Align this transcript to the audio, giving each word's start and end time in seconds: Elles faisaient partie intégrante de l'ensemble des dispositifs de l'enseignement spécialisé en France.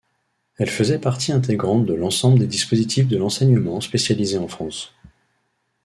Elles 0.57 0.71
faisaient 0.71 0.97
partie 0.97 1.31
intégrante 1.31 1.85
de 1.85 1.93
l'ensemble 1.93 2.39
des 2.39 2.47
dispositifs 2.47 3.07
de 3.07 3.17
l'enseignement 3.17 3.79
spécialisé 3.81 4.39
en 4.39 4.47
France. 4.47 4.95